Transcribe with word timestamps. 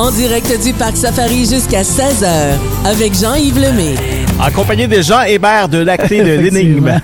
En 0.00 0.10
direct 0.10 0.50
du 0.64 0.72
Parc 0.72 0.96
Safari 0.96 1.44
jusqu'à 1.44 1.82
16h 1.82 2.26
avec 2.86 3.12
Jean-Yves 3.12 3.58
Lemay. 3.58 3.96
En 4.40 4.50
compagnie 4.50 4.88
de 4.88 5.02
Jean 5.02 5.20
Hébert 5.24 5.68
de 5.68 5.76
la 5.76 5.98
clé 5.98 6.22
de 6.22 6.30
l'énigme. 6.40 6.98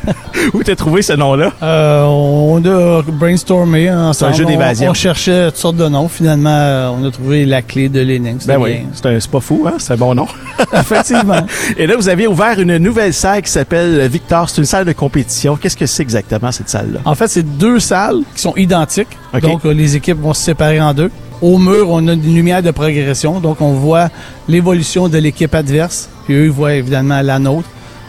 Où 0.55 0.63
t'as 0.63 0.77
trouvé 0.77 1.03
ce 1.03 1.13
nom-là? 1.13 1.53
Euh, 1.63 2.05
on 2.05 2.65
a 2.65 3.03
brainstormé 3.03 3.93
ensemble. 3.93 4.33
un 4.33 4.35
jeu 4.35 4.45
d'évasion. 4.47 4.87
On, 4.87 4.91
on 4.93 4.95
cherchait 4.95 5.45
toutes 5.49 5.59
sortes 5.59 5.77
de 5.77 5.87
noms. 5.87 6.09
Finalement, 6.09 6.49
euh, 6.49 6.89
on 6.99 7.07
a 7.07 7.11
trouvé 7.11 7.45
la 7.45 7.61
clé 7.61 7.91
de 7.91 8.01
l'énigme. 8.01 8.39
Ben 8.47 8.57
oui, 8.59 8.79
c'est 8.95 9.31
pas 9.31 9.41
fou, 9.41 9.67
hein? 9.69 9.75
C'est 9.77 9.93
un 9.93 9.97
bon 9.99 10.15
nom. 10.15 10.27
Effectivement. 10.73 11.45
Et 11.77 11.87
là, 11.87 11.97
vous 11.97 12.09
avez 12.09 12.27
ouvert 12.27 12.59
une 12.59 12.79
nouvelle 12.79 13.13
salle 13.13 13.43
qui 13.43 13.51
s'appelle 13.51 14.09
Victor. 14.09 14.49
C'est 14.49 14.57
une 14.57 14.65
salle 14.65 14.87
de 14.87 14.93
compétition. 14.93 15.57
Qu'est-ce 15.57 15.77
que 15.77 15.85
c'est 15.85 16.03
exactement, 16.03 16.51
cette 16.51 16.71
salle-là? 16.71 17.01
En 17.05 17.15
fait, 17.15 17.29
c'est 17.29 17.43
deux 17.59 17.79
salles 17.79 18.21
qui 18.35 18.41
sont 18.41 18.55
identiques. 18.57 19.19
Donc, 19.43 19.67
euh, 19.67 19.75
les 19.75 19.97
équipes 19.97 20.23
vont 20.23 20.33
se 20.33 20.45
séparer 20.45 20.81
en 20.81 20.95
deux. 20.95 21.11
Au 21.43 21.59
mur, 21.59 21.91
on 21.91 22.09
a 22.09 22.15
une 22.15 22.35
lumière 22.35 22.63
de 22.63 22.71
progression. 22.71 23.41
Donc, 23.41 23.61
on 23.61 23.73
voit 23.73 24.09
l'évolution 24.49 25.09
de 25.09 25.19
l'équipe 25.19 25.55
adverse. 25.55 26.09
Puis 26.25 26.35
eux, 26.35 26.45
ils 26.47 26.51
voient 26.51 26.75
évidemment 26.75 27.21
la 27.21 27.39
nôtre. 27.39 27.69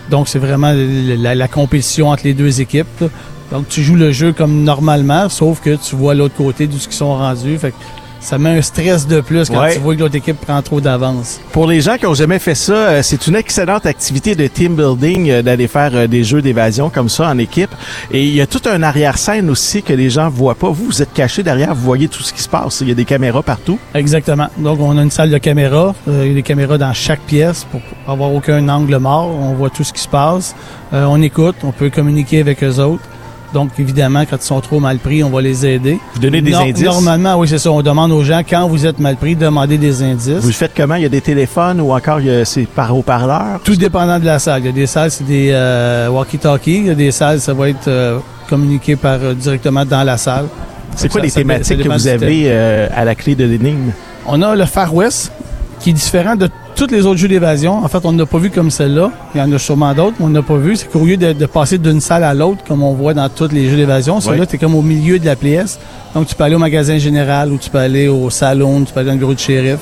Donc, 0.09 0.29
c'est 0.29 0.39
vraiment 0.39 0.73
la, 0.73 1.47
compétition 1.47 2.09
entre 2.09 2.23
les 2.23 2.33
deux 2.33 2.61
équipes. 2.61 3.03
Donc, 3.51 3.67
tu 3.67 3.83
joues 3.83 3.95
le 3.95 4.11
jeu 4.11 4.31
comme 4.31 4.63
normalement, 4.63 5.27
sauf 5.27 5.59
que 5.59 5.75
tu 5.75 5.95
vois 5.95 6.13
l'autre 6.13 6.35
côté 6.35 6.67
d'où 6.67 6.77
ils 6.77 6.93
sont 6.93 7.15
rendus. 7.15 7.57
Ça 8.27 8.37
met 8.37 8.49
un 8.57 8.61
stress 8.61 9.07
de 9.07 9.21
plus 9.21 9.47
quand 9.49 9.61
Ouais. 9.61 9.75
tu 9.75 9.79
vois 9.79 9.95
que 9.95 10.01
l'autre 10.01 10.15
équipe 10.15 10.35
prend 10.41 10.61
trop 10.61 10.81
d'avance. 10.81 11.39
Pour 11.53 11.65
les 11.65 11.79
gens 11.79 11.95
qui 11.97 12.05
ont 12.07 12.13
jamais 12.13 12.39
fait 12.39 12.55
ça, 12.55 12.73
euh, 12.73 13.01
c'est 13.01 13.25
une 13.27 13.37
excellente 13.37 13.85
activité 13.85 14.35
de 14.35 14.47
team 14.47 14.75
building 14.75 15.29
euh, 15.29 15.41
d'aller 15.41 15.67
faire 15.69 15.91
euh, 15.93 16.07
des 16.07 16.25
jeux 16.25 16.41
d'évasion 16.41 16.89
comme 16.89 17.07
ça 17.07 17.29
en 17.29 17.37
équipe. 17.37 17.69
Et 18.11 18.25
il 18.25 18.35
y 18.35 18.41
a 18.41 18.45
tout 18.45 18.59
un 18.65 18.83
arrière-scène 18.83 19.49
aussi 19.49 19.81
que 19.81 19.93
les 19.93 20.09
gens 20.09 20.27
voient 20.27 20.55
pas. 20.55 20.67
Vous, 20.67 20.87
vous 20.87 21.01
êtes 21.01 21.13
caché 21.13 21.41
derrière, 21.41 21.73
vous 21.73 21.83
voyez 21.85 22.09
tout 22.09 22.21
ce 22.21 22.33
qui 22.33 22.41
se 22.41 22.49
passe. 22.49 22.81
Il 22.81 22.89
y 22.89 22.91
a 22.91 22.95
des 22.95 23.05
caméras 23.05 23.43
partout. 23.43 23.79
Exactement. 23.95 24.49
Donc, 24.57 24.81
on 24.81 24.97
a 24.97 25.01
une 25.03 25.09
salle 25.11 25.29
de 25.31 25.37
caméra. 25.37 25.95
Euh, 26.09 26.23
il 26.25 26.27
y 26.27 26.31
a 26.31 26.35
des 26.35 26.43
caméras 26.43 26.77
dans 26.77 26.93
chaque 26.93 27.21
pièce 27.21 27.65
pour 27.71 27.79
avoir 28.13 28.33
aucun 28.33 28.67
angle 28.67 28.97
mort. 28.97 29.29
On 29.29 29.53
voit 29.53 29.69
tout 29.69 29.85
ce 29.85 29.93
qui 29.93 30.01
se 30.01 30.09
passe. 30.09 30.53
On 30.91 31.21
écoute, 31.21 31.55
on 31.63 31.71
peut 31.71 31.89
communiquer 31.89 32.41
avec 32.41 32.61
eux 32.61 32.79
autres. 32.79 33.03
Donc, 33.53 33.71
évidemment, 33.79 34.23
quand 34.29 34.37
ils 34.41 34.45
sont 34.45 34.59
trop 34.59 34.79
mal 34.79 34.97
pris, 34.97 35.23
on 35.23 35.29
va 35.29 35.41
les 35.41 35.65
aider. 35.65 35.99
Vous 36.13 36.19
donnez 36.19 36.41
des 36.41 36.53
indices? 36.53 36.83
Normalement, 36.83 37.35
oui, 37.37 37.47
c'est 37.47 37.57
ça. 37.57 37.71
On 37.71 37.81
demande 37.81 38.11
aux 38.11 38.23
gens, 38.23 38.41
quand 38.47 38.67
vous 38.67 38.85
êtes 38.85 38.99
mal 38.99 39.15
pris, 39.15 39.35
demandez 39.35 39.77
des 39.77 40.03
indices. 40.03 40.39
Vous 40.41 40.47
le 40.47 40.53
faites 40.53 40.73
comment? 40.75 40.95
Il 40.95 41.03
y 41.03 41.05
a 41.05 41.09
des 41.09 41.21
téléphones 41.21 41.79
ou 41.79 41.93
encore 41.93 42.19
c'est 42.43 42.65
par 42.67 42.95
haut-parleur? 42.95 43.59
Tout 43.63 43.75
dépendant 43.75 44.19
de 44.19 44.25
la 44.25 44.39
salle. 44.39 44.61
Il 44.61 44.65
y 44.65 44.69
a 44.69 44.73
des 44.73 44.87
salles, 44.87 45.11
c'est 45.11 45.23
des 45.25 45.49
euh, 45.53 46.09
walkie-talkies. 46.09 46.77
Il 46.77 46.85
y 46.87 46.89
a 46.89 46.95
des 46.95 47.11
salles, 47.11 47.39
ça 47.39 47.53
va 47.53 47.69
être 47.69 47.87
euh, 47.87 48.19
communiqué 48.49 48.95
par 48.95 49.17
euh, 49.21 49.33
directement 49.33 49.85
dans 49.85 50.03
la 50.03 50.17
salle. 50.17 50.47
C'est 50.95 51.09
quoi 51.09 51.21
Ça- 51.21 51.25
les 51.27 51.31
thématiques 51.31 51.77
ça 51.77 51.83
que 51.83 51.89
vous 51.89 52.07
avez 52.07 52.51
à 52.51 53.05
la 53.05 53.15
clé 53.15 53.35
de 53.35 53.45
l'énigme? 53.45 53.91
On 54.25 54.41
a 54.41 54.55
le 54.55 54.65
Far 54.65 54.93
West, 54.93 55.31
qui 55.79 55.91
est 55.91 55.93
différent 55.93 56.35
de 56.35 56.49
tous 56.75 56.87
les 56.87 57.05
autres 57.05 57.17
jeux 57.17 57.27
d'évasion. 57.27 57.73
En 57.83 57.87
fait, 57.87 57.99
on 58.03 58.11
n'a 58.11 58.25
pas 58.25 58.37
vu 58.37 58.49
comme 58.49 58.69
celle-là. 58.71 59.11
Il 59.33 59.39
y 59.39 59.41
en 59.41 59.51
a 59.51 59.57
sûrement 59.59 59.93
d'autres, 59.93 60.15
mais 60.19 60.25
on 60.25 60.29
n'a 60.29 60.41
pas 60.41 60.57
vu. 60.57 60.75
C'est 60.75 60.93
lieu 60.95 61.17
de, 61.17 61.33
de 61.33 61.45
passer 61.45 61.77
d'une 61.77 62.01
salle 62.01 62.23
à 62.23 62.33
l'autre, 62.33 62.63
comme 62.67 62.83
on 62.83 62.93
voit 62.93 63.13
dans 63.13 63.29
tous 63.29 63.49
les 63.51 63.69
jeux 63.69 63.77
d'évasion, 63.77 64.19
celui-là, 64.19 64.43
Oui. 64.43 64.47
tu 64.47 64.55
es 64.55 64.59
comme 64.59 64.75
au 64.75 64.81
milieu 64.81 65.17
de 65.19 65.25
la 65.25 65.35
pièce. 65.35 65.79
Donc, 66.13 66.27
tu 66.27 66.35
peux 66.35 66.43
aller 66.43 66.55
au 66.55 66.59
magasin 66.59 66.97
général 66.97 67.51
ou 67.51 67.57
tu 67.57 67.69
peux 67.69 67.77
aller 67.79 68.07
au 68.07 68.29
salon, 68.29 68.83
tu 68.83 68.93
peux 68.93 68.99
aller 68.99 69.07
dans 69.09 69.13
le 69.13 69.19
bureau 69.19 69.33
de 69.33 69.39
shérif. 69.39 69.79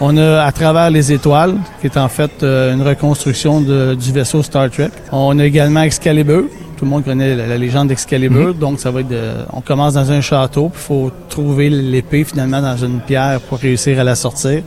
On 0.00 0.16
a 0.16 0.42
à 0.44 0.52
travers 0.52 0.90
les 0.90 1.12
étoiles, 1.12 1.54
qui 1.80 1.88
est 1.88 1.96
en 1.96 2.08
fait 2.08 2.30
euh, 2.42 2.72
une 2.72 2.82
reconstruction 2.82 3.60
de- 3.60 3.96
du 3.96 4.12
vaisseau 4.12 4.42
Star 4.44 4.70
Trek. 4.70 4.90
On 5.10 5.36
a 5.40 5.44
également 5.44 5.82
Excalibur. 5.82 6.44
Tout 6.76 6.84
le 6.84 6.90
monde 6.92 7.04
connaît 7.04 7.34
la, 7.34 7.48
la 7.48 7.58
légende 7.58 7.88
d'Excalibur. 7.88 8.54
Donc, 8.54 8.78
ça 8.78 8.92
va 8.92 9.00
être 9.00 9.08
de, 9.08 9.18
on 9.52 9.60
commence 9.60 9.94
dans 9.94 10.12
un 10.12 10.20
château, 10.20 10.68
puis 10.68 10.80
il 10.80 10.86
faut 10.86 11.10
trouver 11.28 11.68
l'épée 11.68 12.22
finalement 12.22 12.62
dans 12.62 12.76
une 12.76 13.00
pierre 13.00 13.40
pour 13.40 13.58
réussir 13.58 13.98
à 13.98 14.04
la 14.04 14.14
sortir. 14.14 14.62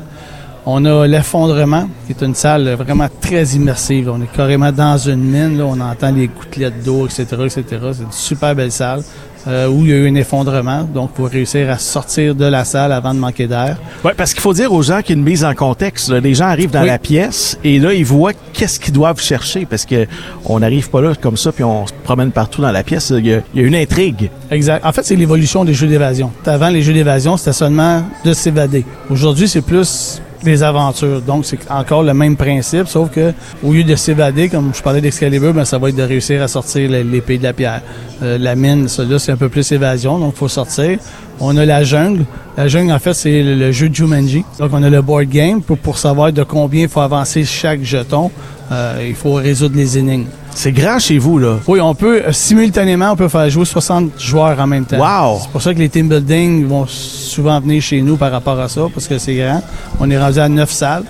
On 0.66 0.86
a 0.86 1.08
l'effondrement, 1.08 1.90
qui 2.06 2.14
est 2.14 2.24
une 2.24 2.36
salle 2.36 2.70
vraiment 2.76 3.08
très 3.20 3.44
immersive. 3.56 4.12
On 4.14 4.22
est 4.22 4.32
carrément 4.32 4.72
dans 4.72 4.98
une 4.98 5.24
mine, 5.24 5.58
là, 5.58 5.66
on 5.66 5.80
entend 5.80 6.12
les 6.12 6.28
gouttelettes 6.28 6.84
d'eau, 6.84 7.06
etc., 7.08 7.26
etc. 7.46 7.64
C'est 7.94 8.04
une 8.04 8.12
super 8.12 8.54
belle 8.54 8.72
salle 8.72 9.02
euh, 9.48 9.68
où 9.68 9.82
il 9.82 9.90
y 9.90 9.94
a 9.94 9.96
eu 9.96 10.08
un 10.08 10.14
effondrement, 10.14 10.84
donc 10.84 11.14
pour 11.14 11.28
réussir 11.30 11.68
à 11.72 11.80
sortir 11.80 12.36
de 12.36 12.46
la 12.46 12.64
salle 12.64 12.92
avant 12.92 13.12
de 13.16 13.20
manquer 13.20 13.48
d'air. 13.48 13.78
Ouais, 14.06 14.14
parce 14.16 14.34
qu'il 14.34 14.42
faut 14.42 14.54
dire 14.54 14.72
aux 14.72 14.84
gens 14.84 15.02
qu'il 15.02 15.16
y 15.16 15.18
a 15.18 15.20
une 15.20 15.24
mise 15.28 15.44
en 15.44 15.56
contexte. 15.56 16.10
là. 16.10 16.20
Les 16.20 16.36
gens 16.36 16.46
arrivent 16.46 16.70
dans 16.70 16.82
Oui. 16.82 16.88
la 16.90 17.00
pièce 17.00 17.58
et 17.64 17.80
là, 17.80 17.92
ils 17.96 18.06
voient 18.06 18.34
qu'est-ce 18.54 18.80
qu'ils 18.80 18.94
doivent 18.94 19.20
chercher 19.20 19.66
parce 19.66 19.86
que 19.88 20.06
on 20.46 20.60
n'arrive 20.60 20.92
pas 20.92 21.02
là 21.02 21.14
comme 21.20 21.38
ça 21.38 21.52
puis 21.52 21.64
on 21.64 21.88
se 21.88 21.94
promène 22.04 22.30
partout 22.32 22.62
dans 22.62 22.72
la 22.72 22.84
pièce. 22.84 23.12
Il 23.18 23.26
y 23.26 23.34
a, 23.34 23.40
il 23.56 23.62
y 23.62 23.64
a 23.64 23.68
une 23.68 23.74
intrigue. 23.76 24.30
Exact. 24.52 24.86
En 24.86 24.92
fait, 24.92 25.04
c'est 25.04 25.16
l'évolution 25.16 25.66
des 25.66 25.74
jeux 25.74 25.88
d'évasion. 25.88 26.32
Avant, 26.46 26.70
les 26.70 26.84
jeux 26.84 26.94
d'évasion, 26.94 27.36
c'était 27.36 27.54
seulement 27.54 28.04
de 28.24 28.34
s'évader. 28.34 28.86
Aujourd'hui, 29.10 29.48
c'est 29.48 29.62
plus 29.62 30.22
des 30.44 30.64
aventures. 30.64 31.22
Donc, 31.22 31.46
c'est 31.46 31.60
encore 31.70 32.04
le 32.04 32.14
même 32.14 32.36
principe, 32.36 32.88
sauf 32.88 33.12
que 33.12 33.34
au 33.64 33.74
lieu 33.74 33.84
de 33.84 33.96
s'évader, 33.96 34.50
comme 34.50 34.72
je 34.74 34.82
parlais 34.82 35.02
d'Excalibur, 35.02 35.54
ben, 35.54 35.66
ça 35.66 35.78
va 35.78 35.90
être 35.90 35.96
de 35.96 36.04
réussir 36.04 36.42
à 36.42 36.48
sortir 36.48 36.90
l'épée 36.90 37.38
de 37.38 37.44
la 37.44 37.54
pierre. 37.54 37.82
Euh, 38.22 38.38
la 38.38 38.56
mine, 38.56 38.88
là, 38.98 39.20
c'est 39.20 39.32
un 39.32 39.38
peu 39.38 39.50
plus 39.50 39.72
évasion, 39.72 40.20
donc 40.20 40.36
faut 40.36 40.48
sortir. 40.48 41.00
On 41.42 41.58
a 41.58 41.66
la 41.66 41.84
jungle. 41.84 42.26
La 42.56 42.68
jungle, 42.68 42.92
en 42.94 43.00
fait, 43.00 43.14
c'est 43.14 43.42
le, 43.42 43.72
jeu 43.72 43.90
de 43.90 43.96
Jumanji. 43.96 44.46
Donc, 44.60 44.70
on 44.74 44.84
a 44.84 44.90
le 44.90 45.02
board 45.02 45.26
game 45.26 45.62
pour, 45.62 45.78
pour 45.78 45.98
savoir 45.98 46.32
de 46.32 46.44
combien 46.44 46.84
il 46.84 46.90
faut 46.90 47.02
avancer 47.02 47.44
chaque 47.44 47.84
jeton. 47.84 48.30
Euh, 48.72 49.06
il 49.06 49.16
faut 49.16 49.34
résoudre 49.34 49.76
les 49.76 49.98
énigmes. 49.98 50.28
C'est 50.54 50.72
grand 50.72 51.00
chez 51.00 51.18
vous 51.18 51.40
là. 51.40 51.58
Oui, 51.68 51.82
on 51.82 51.96
peut 51.96 52.22
euh, 52.26 52.32
simultanément, 52.32 53.12
on 53.12 53.16
peut 53.16 53.28
faire 53.28 53.50
jouer 53.50 53.66
60 53.66 54.20
joueurs 54.20 54.60
en 54.60 54.68
même 54.68 54.86
temps. 54.86 54.98
Wow! 54.98 55.40
C'est 55.42 55.50
pour 55.50 55.62
ça 55.62 55.74
que 55.74 55.80
les 55.80 55.90
team 55.90 56.08
building 56.08 56.68
vont 56.68 56.86
souvent 56.88 57.60
venir 57.60 57.82
chez 57.82 58.02
nous 58.02 58.18
par 58.18 58.32
rapport 58.32 58.60
à 58.60 58.70
ça, 58.70 58.82
parce 58.94 59.08
que 59.08 59.18
c'est 59.18 59.36
grand. 59.36 59.62
On 60.00 60.10
est 60.10 60.20
rendu 60.20 60.40
à 60.40 60.48
9 60.48 60.70
salles. 60.70 61.04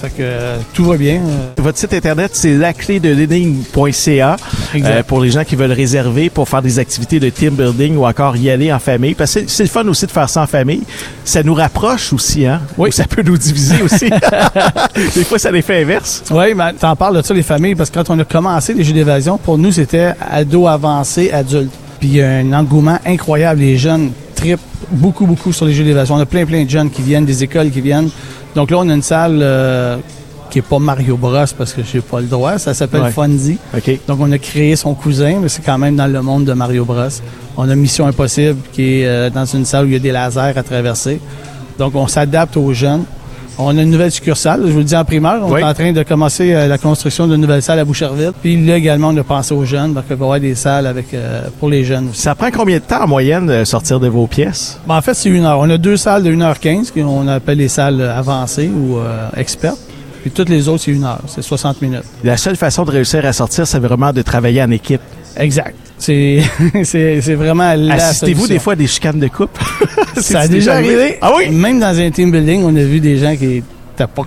Fait 0.00 0.08
que 0.10 0.14
euh, 0.20 0.58
tout 0.74 0.84
va 0.84 0.96
bien. 0.96 1.16
euh, 1.24 1.48
Votre 1.62 1.78
site 1.78 1.94
internet, 1.94 2.30
c'est 2.34 2.54
laclé 2.54 3.00
de 3.00 3.08
l'énigme.ca 3.10 4.36
Exact. 4.74 4.90
euh, 4.90 5.02
pour 5.02 5.20
les 5.20 5.30
gens 5.30 5.42
qui 5.44 5.56
veulent 5.56 5.72
réserver 5.72 6.28
pour 6.28 6.48
faire 6.48 6.60
des 6.62 6.78
activités 6.78 7.18
de 7.18 7.30
team 7.30 7.54
building 7.54 7.96
ou 7.96 8.04
encore 8.06 8.36
y 8.36 8.50
aller 8.50 8.72
en 8.72 8.78
famille. 8.78 9.14
Parce 9.14 9.34
que 9.34 9.40
c'est- 9.46 9.62
le 9.62 9.68
fun 9.70 9.86
aussi 9.88 10.06
de 10.06 10.10
faire 10.10 10.28
ça 10.28 10.42
en 10.42 10.46
famille. 10.46 10.82
Ça 11.24 11.42
nous 11.42 11.54
rapproche 11.54 12.12
aussi, 12.12 12.46
hein? 12.46 12.60
Oui. 12.76 12.90
Ou 12.90 12.92
ça 12.92 13.04
peut 13.04 13.22
nous 13.22 13.38
diviser 13.38 13.82
aussi. 13.82 14.10
des 15.14 15.24
fois, 15.24 15.38
ça 15.38 15.50
l'effet 15.50 15.82
inverse. 15.82 16.22
Oui, 16.30 16.54
mais 16.54 16.72
t'en 16.74 16.94
parles 16.94 17.16
de 17.16 17.22
ça, 17.22 17.32
les 17.34 17.42
familles, 17.42 17.74
parce 17.74 17.88
que 17.90 17.94
quand 17.98 18.10
on 18.10 18.18
a 18.18 18.24
commencé 18.24 18.74
les 18.74 18.84
jeux 18.84 18.92
d'évasion, 18.92 19.38
pour 19.38 19.56
nous, 19.58 19.72
c'était 19.72 20.12
ado 20.30 20.66
avancé, 20.68 21.30
adulte. 21.30 21.72
Puis 22.00 22.08
il 22.10 22.16
y 22.16 22.22
a 22.22 22.28
un 22.30 22.52
engouement 22.52 22.98
incroyable. 23.06 23.60
Les 23.60 23.78
jeunes 23.78 24.12
tripent 24.34 24.60
beaucoup, 24.90 25.26
beaucoup 25.26 25.52
sur 25.52 25.66
les 25.66 25.72
jeux 25.72 25.84
d'évasion. 25.84 26.14
On 26.16 26.20
a 26.20 26.26
plein, 26.26 26.44
plein 26.46 26.64
de 26.64 26.70
jeunes 26.70 26.90
qui 26.90 27.02
viennent, 27.02 27.24
des 27.24 27.42
écoles 27.44 27.70
qui 27.70 27.80
viennent. 27.80 28.08
Donc 28.54 28.70
là, 28.70 28.78
on 28.78 28.88
a 28.88 28.94
une 28.94 29.02
salle 29.02 29.38
euh, 29.42 29.96
qui 30.50 30.60
est 30.60 30.62
pas 30.62 30.78
Mario 30.78 31.16
Bros, 31.16 31.44
parce 31.58 31.72
que 31.72 31.82
j'ai 31.82 32.00
pas 32.00 32.20
le 32.20 32.26
droit. 32.26 32.58
Ça 32.58 32.72
s'appelle 32.74 33.02
Ouais. 33.02 33.10
Fonzie. 33.10 33.58
OK. 33.76 33.98
Donc, 34.06 34.18
on 34.20 34.30
a 34.32 34.38
créé 34.38 34.76
son 34.76 34.94
cousin, 34.94 35.38
mais 35.42 35.48
c'est 35.48 35.62
quand 35.62 35.78
même 35.78 35.96
dans 35.96 36.06
le 36.06 36.22
monde 36.22 36.44
de 36.44 36.52
Mario 36.52 36.84
Bros. 36.84 37.08
On 37.56 37.68
a 37.68 37.74
Mission 37.74 38.06
Impossible, 38.06 38.56
qui 38.72 39.00
est 39.00 39.06
euh, 39.06 39.30
dans 39.30 39.44
une 39.44 39.64
salle 39.64 39.84
où 39.84 39.88
il 39.88 39.92
y 39.94 39.96
a 39.96 40.00
des 40.00 40.12
lasers 40.12 40.56
à 40.56 40.62
traverser. 40.62 41.20
Donc, 41.78 41.94
on 41.94 42.06
s'adapte 42.06 42.56
aux 42.56 42.72
jeunes. 42.72 43.04
On 43.58 43.76
a 43.78 43.82
une 43.82 43.90
nouvelle 43.90 44.10
succursale, 44.12 44.60
je 44.66 44.70
vous 44.72 44.78
le 44.78 44.84
dis 44.84 44.94
en 44.94 45.04
primeur. 45.04 45.40
On 45.42 45.50
Oui. 45.52 45.60
est 45.60 45.64
en 45.64 45.72
train 45.72 45.90
de 45.92 46.02
commencer 46.02 46.52
euh, 46.52 46.66
la 46.68 46.76
construction 46.76 47.26
d'une 47.26 47.40
nouvelle 47.40 47.62
salle 47.62 47.78
à 47.78 47.84
Boucherville. 47.86 48.32
Puis 48.42 48.62
là 48.66 48.76
également, 48.76 49.08
on 49.08 49.16
a 49.16 49.24
pensé 49.24 49.54
aux 49.54 49.64
jeunes. 49.64 49.94
Donc, 49.94 50.04
il 50.10 50.14
va 50.16 50.24
y 50.24 50.26
avoir 50.26 50.40
des 50.40 50.54
salles 50.54 50.86
avec 50.86 51.14
euh, 51.14 51.42
pour 51.58 51.70
les 51.70 51.82
jeunes 51.82 52.10
aussi. 52.10 52.20
Ça 52.20 52.34
prend 52.34 52.50
combien 52.50 52.76
de 52.76 52.82
temps 52.82 53.02
en 53.04 53.08
moyenne 53.08 53.46
de 53.46 53.64
sortir 53.64 53.98
de 53.98 54.08
vos 54.08 54.26
pièces? 54.26 54.78
Ben, 54.86 54.96
en 54.96 55.00
fait, 55.00 55.14
c'est 55.14 55.30
une 55.30 55.44
heure. 55.46 55.58
On 55.58 55.70
a 55.70 55.78
deux 55.78 55.96
salles 55.96 56.22
de 56.22 56.30
1h15, 56.32 56.92
qu'on 56.92 57.26
appelle 57.28 57.56
les 57.58 57.68
salles 57.68 58.02
avancées 58.02 58.68
ou 58.68 58.98
euh, 58.98 59.28
expertes. 59.38 59.78
Puis 60.20 60.30
toutes 60.32 60.50
les 60.50 60.68
autres, 60.68 60.82
c'est 60.84 60.90
une 60.92 61.04
heure. 61.04 61.20
C'est 61.26 61.40
60 61.40 61.80
minutes. 61.80 62.02
La 62.24 62.36
seule 62.36 62.56
façon 62.56 62.84
de 62.84 62.90
réussir 62.90 63.24
à 63.24 63.32
sortir, 63.32 63.66
c'est 63.66 63.78
vraiment 63.78 64.12
de 64.12 64.20
travailler 64.20 64.62
en 64.62 64.70
équipe. 64.70 65.00
Exact. 65.38 65.74
C'est 65.98 66.42
c'est 66.84 67.20
c'est 67.20 67.34
vraiment 67.34 67.74
la 67.74 67.94
Assistez-vous 67.94 68.46
des 68.46 68.58
fois 68.58 68.74
à 68.74 68.76
des 68.76 68.86
chicanes 68.86 69.18
de 69.18 69.28
couple? 69.28 69.60
Ça 70.16 70.40
a 70.40 70.48
déjà 70.48 70.74
arrivé. 70.74 71.18
Ah 71.20 71.32
oui? 71.36 71.48
Même 71.50 71.80
dans 71.80 71.98
un 71.98 72.10
team 72.10 72.30
building, 72.30 72.62
on 72.64 72.74
a 72.76 72.82
vu 72.82 73.00
des 73.00 73.18
gens 73.18 73.36
qui 73.36 73.62
étaient 74.02 74.12
pas. 74.12 74.22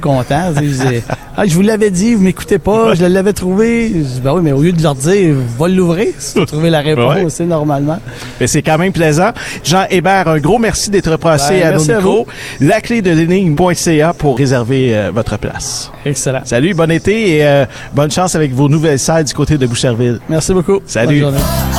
Ils 0.61 0.69
disaient, 0.69 1.03
ah, 1.37 1.45
je 1.45 1.53
vous 1.53 1.61
l'avais 1.61 1.91
dit, 1.91 2.15
vous 2.15 2.23
m'écoutez 2.23 2.59
pas, 2.59 2.95
je 2.95 3.05
l'avais 3.05 3.33
trouvé. 3.33 3.89
Je 3.89 3.99
dis, 3.99 4.21
ben 4.23 4.33
oui, 4.33 4.41
mais 4.43 4.51
au 4.51 4.61
lieu 4.61 4.71
de 4.71 4.81
leur 4.81 4.95
dire, 4.95 5.35
va 5.57 5.67
l'ouvrir, 5.67 6.07
si 6.17 6.33
tu 6.39 6.45
trouver 6.45 6.69
la 6.69 6.79
réponse, 6.81 7.15
Ouais. 7.15 7.25
c'est 7.29 7.45
normalement. 7.45 7.99
Mais 8.39 8.47
c'est 8.47 8.61
quand 8.61 8.77
même 8.77 8.91
plaisant. 8.91 9.31
Jean 9.63 9.85
Hébert, 9.89 10.27
un 10.27 10.39
gros 10.39 10.59
merci 10.59 10.89
d'être 10.89 11.17
passé 11.17 11.59
Ben, 11.61 11.67
à 11.67 11.77
nos 11.77 11.83
micros. 11.83 12.27
La 12.59 12.81
clé 12.81 13.01
de 13.01 13.11
l'énigme.ca 13.11 14.13
pour 14.13 14.37
réserver 14.37 14.95
euh, 14.95 15.11
votre 15.13 15.37
place. 15.37 15.91
Excellent. 16.05 16.41
Salut, 16.45 16.73
bon 16.73 16.89
été 16.91 17.37
et 17.37 17.45
euh, 17.45 17.65
bonne 17.93 18.11
chance 18.11 18.35
avec 18.35 18.53
vos 18.53 18.69
nouvelles 18.69 18.99
salles 18.99 19.23
du 19.25 19.33
côté 19.33 19.57
de 19.57 19.67
Boucherville. 19.67 20.19
Merci 20.29 20.53
beaucoup. 20.53 20.79
Salut. 20.85 21.21
Bonne 21.21 21.33
journée. 21.35 21.78